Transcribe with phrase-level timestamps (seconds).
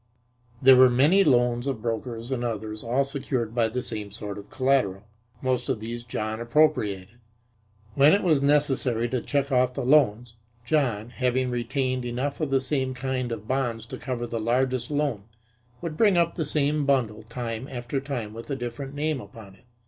[0.63, 4.49] There were many loans of brokers and others all secured by the same sort of
[4.49, 5.03] collateral.
[5.43, 7.19] Most of these John appropriated.
[7.93, 12.61] When it was necessary to check off the loans, John, having retained enough of the
[12.61, 15.25] same kind of bonds to cover the largest loan,
[15.81, 19.65] would bring up the same bundle time after time with a different name upon it.